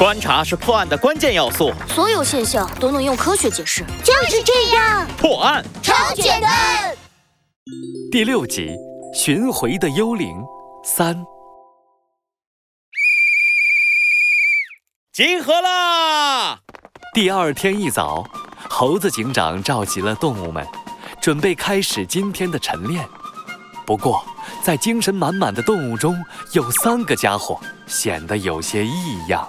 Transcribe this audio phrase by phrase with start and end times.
[0.00, 3.84] 观察是破案的关键要素，所有现象都能用科学解释。
[4.02, 6.96] 就是这样，破案超简单。
[8.10, 8.68] 第六集
[9.14, 10.28] 《寻回的幽灵》
[10.82, 11.22] 三，
[15.12, 16.60] 集合啦！
[17.12, 18.24] 第二天一早，
[18.70, 20.66] 猴子警长召集了动物们，
[21.20, 23.06] 准备开始今天的晨练。
[23.84, 24.24] 不过，
[24.62, 26.16] 在精神满满的动物中，
[26.52, 29.46] 有三个家伙显得有些异样。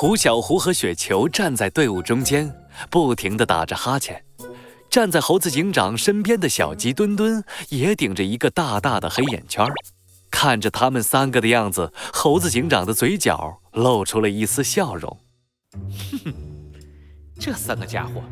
[0.00, 2.54] 胡小胡和雪球站在队伍中间，
[2.88, 4.24] 不停地打着哈欠。
[4.88, 9.74] 站在猴子警长身边的小鸡墩墩也顶着一个大大的黑眼圈儿。
[10.30, 15.18] 看着他们三个的样子，猴子警长的嘴角露出了一丝笑容。
[15.72, 16.34] 哼哼
[17.36, 18.22] 这三个家伙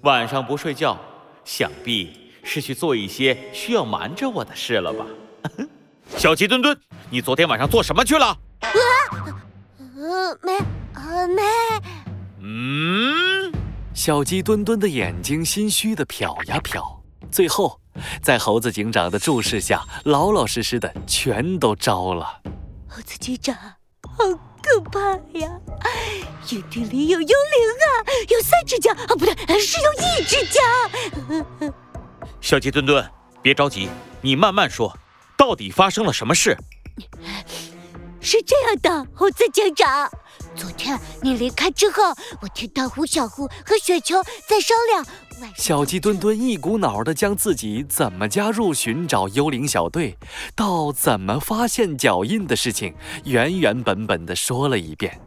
[0.00, 0.98] 晚上不睡觉，
[1.44, 5.06] 想必是去做一些需要瞒着我的事了吧？
[6.18, 6.76] 小鸡墩墩，
[7.08, 8.26] 你昨天晚上做什么去了？
[8.26, 8.38] 啊
[9.96, 10.58] 呃，没，
[10.94, 11.42] 呃，没。
[12.40, 13.52] 嗯，
[13.94, 16.98] 小鸡墩墩的眼睛心虚的瞟呀瞟，
[17.30, 17.80] 最后
[18.22, 22.40] 在猴子警长的注视下，老老实实的全都招了。
[22.88, 23.54] 猴子警长，
[24.02, 24.24] 好
[24.62, 25.00] 可怕
[25.38, 25.50] 呀！
[26.50, 27.34] 营地里有幽灵
[27.80, 27.88] 啊，
[28.28, 31.72] 有三只脚啊，不对，是有一只脚。
[32.40, 33.10] 小鸡墩墩，
[33.42, 33.88] 别着急，
[34.20, 34.96] 你慢慢说，
[35.36, 36.56] 到底发生了什么事？
[38.20, 40.10] 是这样的，猴子警长，
[40.56, 42.02] 昨天你离开之后，
[42.40, 45.04] 我听到胡小胡和雪球在商量。
[45.56, 50.16] 小鸡墩墩一股脑的将自己怎么加入寻找幽灵小队，
[50.54, 52.94] 到怎么发现脚印的事情，
[53.24, 55.20] 原原本本的说了一遍。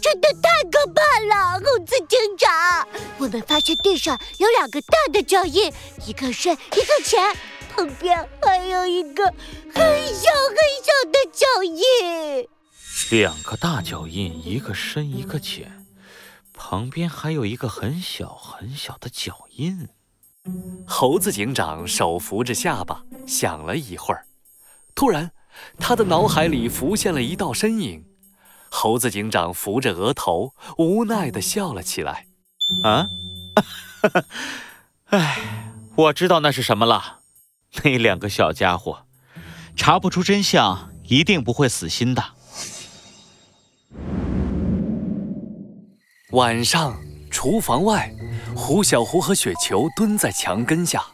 [0.00, 2.88] 真的太可怕了，猴子警长！
[3.18, 5.72] 我们发现地上有两个大的脚印，
[6.06, 7.36] 一个深，一个浅，
[7.74, 12.48] 旁边还有一个很小很小的脚印。
[13.08, 15.86] 两个大脚印，一个深一个浅，
[16.52, 19.88] 旁边还有一个很小很小的脚印。
[20.86, 24.26] 猴子警长手扶着下巴，想了一会儿，
[24.94, 25.32] 突然，
[25.78, 28.04] 他的脑海里浮现了一道身影。
[28.70, 32.26] 猴子警长扶着额头，无奈地笑了起来。
[32.84, 33.08] 啊，
[34.02, 34.24] 哈哈
[35.06, 37.20] 哎，我知道那是什么了。
[37.82, 39.06] 那两个小家伙，
[39.74, 42.34] 查不出真相，一定不会死心的。
[46.32, 46.96] 晚上，
[47.28, 48.08] 厨房外，
[48.54, 51.04] 胡小胡和雪球蹲在墙根下。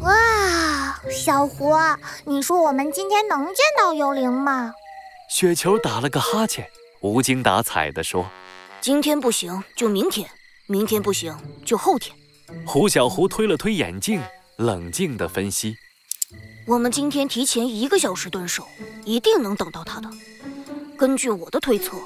[0.00, 1.72] 哇，小胡，
[2.24, 4.72] 你说我们今天能见到幽灵吗？
[5.30, 6.68] 雪球打了个哈欠，
[7.00, 8.28] 无精打采地说
[8.80, 10.28] 今天不行就明天，
[10.66, 11.32] 明天不行
[11.64, 12.16] 就后天。
[12.66, 14.20] ：“胡小胡推了推眼镜，
[14.56, 15.76] 冷静地分析。
[16.66, 18.66] 我们今天提前一个小时蹲守，
[19.04, 20.10] 一定能等到他的。
[20.98, 21.96] 根据我的推测，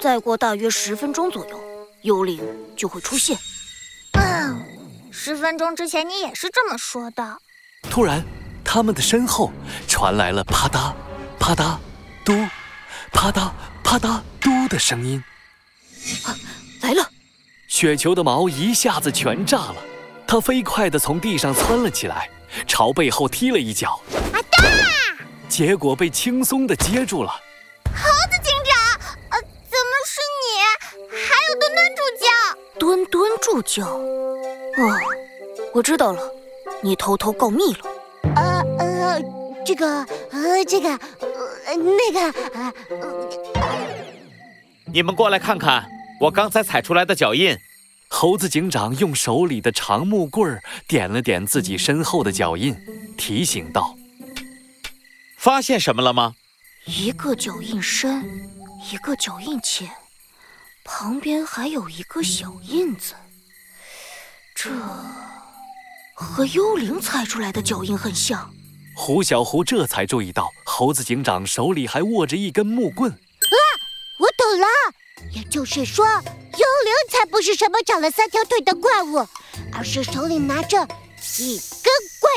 [0.00, 1.60] 再过大约十分钟左右，
[2.04, 2.38] 幽灵
[2.76, 3.38] 就会出现。
[4.12, 4.62] 嗯，
[5.10, 7.38] 十分钟之前你也是这么说的。
[7.90, 8.22] 突然，
[8.62, 9.50] 他们的身后
[9.88, 10.92] 传来了啪嗒、
[11.38, 11.78] 啪嗒、
[12.22, 12.46] 嘟、
[13.10, 13.50] 啪嗒、
[13.82, 15.22] 啪嗒、嘟的声音。
[16.24, 16.36] 啊
[16.82, 17.10] 来了，
[17.68, 19.76] 雪球的毛一下子全炸了，
[20.26, 22.28] 它飞快地从地上窜了起来，
[22.66, 24.62] 朝背后踢了一脚，啊哒！
[25.48, 27.32] 结果被轻松地接住了。
[33.54, 33.86] 墩墩助教。
[33.86, 34.98] 哦，
[35.72, 36.20] 我知道了，
[36.82, 37.78] 你偷偷告密了。
[38.34, 39.22] 呃呃，
[39.64, 42.74] 这个呃这个呃那个
[44.92, 45.86] 你们过来看看，
[46.20, 47.56] 我刚才踩出来的脚印。
[48.08, 52.76] 猴子警长用手里的长木棍儿点了点自己身后的脚印，
[53.16, 53.96] 提醒道
[55.36, 56.34] 发现什么了吗？
[56.84, 58.22] 一个脚印深，
[58.92, 59.90] 一个脚印浅，
[60.84, 63.14] 旁边还有一个小印子。
[64.54, 64.70] 这
[66.14, 68.50] 和幽灵踩出来的脚印很像。
[68.94, 73.10] ：“胡小胡这才注意到，猴子警长手里还握着一根木棍。
[73.10, 73.58] 啊
[74.20, 74.66] 我懂了，
[75.32, 79.26] 也就是说，幽灵才不是什么长了三条腿的怪物，
[79.72, 80.80] 而是手里拿着
[81.36, 82.30] 一根拐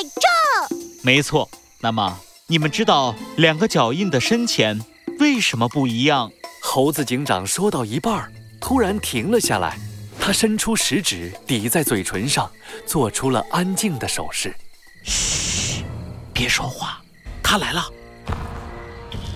[0.69, 0.79] 杖。
[1.03, 1.49] 没错。
[1.79, 4.83] 那么你们知道两个脚印的深浅
[5.19, 6.31] 为什么不一样？
[6.59, 9.77] 猴子警长说到一半儿，突然停了下来，
[10.27, 12.51] 他伸出食指抵在嘴唇上，
[12.85, 14.53] 做出了安静的手势。
[15.05, 15.85] 嘘
[16.33, 17.01] 别说话，
[17.41, 17.85] 他来了。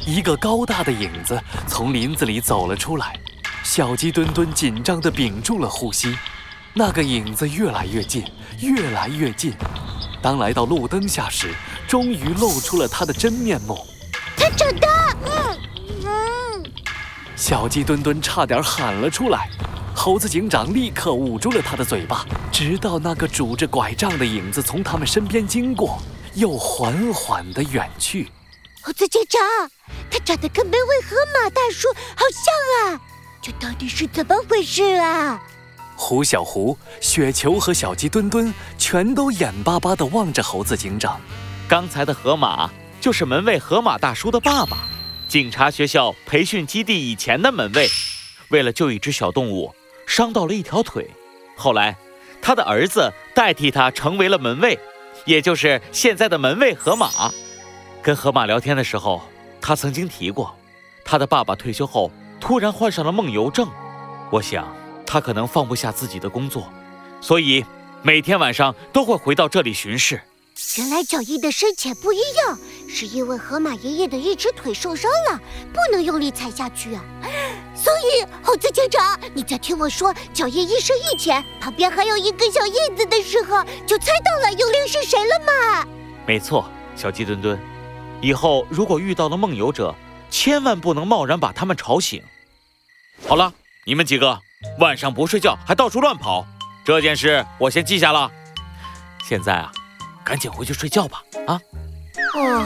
[0.05, 3.17] 一个高大的影子从林子里走了出来，
[3.63, 6.13] 小鸡墩墩紧张地屏住了呼吸。
[6.73, 8.25] 那个影子越来越近，
[8.59, 9.53] 越来越近。
[10.21, 11.53] 当来到路灯下时，
[11.87, 13.79] 终于露出了他的真面目。
[14.35, 15.57] 他长大，嗯
[16.03, 16.71] 嗯
[17.37, 19.49] 小鸡墩墩差点喊了出来，
[20.03, 26.01] 猴子警长立刻捂住了他的嘴巴，直到那个拄着拐杖的影子从他们身边经过，
[26.33, 28.27] 又缓缓地远去。
[28.81, 29.39] 猴子警长，
[30.09, 33.01] 他长得跟门卫河马大叔好像啊，
[33.43, 35.39] 这到底是怎么回事啊？
[35.95, 41.21] 胡小胡、雪球和小鸡墩墩全都眼巴巴地望着猴子警长。
[41.67, 42.67] 刚才的河马
[42.99, 44.79] 就是门卫河马大叔的爸爸。
[45.27, 47.87] 警察学校培训基地以前的门卫，
[48.49, 49.71] 为了救一只小动物，
[50.11, 51.09] 伤到了一条腿。
[51.55, 51.95] 后来，
[52.41, 54.77] 他的儿子代替他成为了门卫，
[55.23, 57.31] 也就是现在的门卫河马。
[58.01, 59.21] 跟河马聊天的时候，
[59.61, 60.53] 他曾经提过，
[61.05, 62.11] 他的爸爸退休后
[62.41, 63.69] 突然患上了梦游症。
[64.29, 64.67] 我想，
[65.05, 66.67] 他可能放不下自己的工作，
[67.21, 67.63] 所以
[68.01, 70.19] 每天晚上都会回到这里巡视。
[70.77, 72.59] 原来脚印的深浅不一样，
[72.89, 75.39] 是因为河马爷爷的一只腿受伤了，
[75.71, 77.01] 不能用力踩下去啊。
[77.81, 85.87] 所以，猴子警长，你在听我说脚印一深一浅，旁边还有一个小印子的时候，就猜到了幽灵是谁了吗？
[86.27, 87.59] 没错，小鸡墩墩，
[88.21, 89.95] 以后如果遇到了梦游者，
[90.29, 92.21] 千万不能贸然把他们吵醒。
[93.27, 93.51] 好了，
[93.85, 94.39] 你们几个
[94.79, 96.45] 晚上不睡觉还到处乱跑，
[96.85, 98.31] 这件事我先记下了。
[99.27, 99.71] 现在啊。
[100.23, 101.23] 赶紧回去睡觉吧！
[101.47, 101.59] 啊！
[102.35, 102.63] 哦。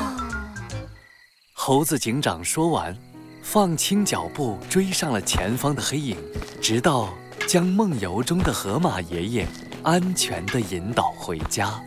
[1.53, 2.95] 猴子警长说完，
[3.47, 6.17] 放轻脚步追上了前方的黑影，
[6.59, 7.13] 直到
[7.47, 9.47] 将梦游中的河马爷爷
[9.83, 11.79] 安全地引导回家。